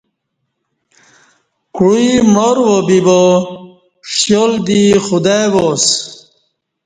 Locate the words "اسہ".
5.73-5.95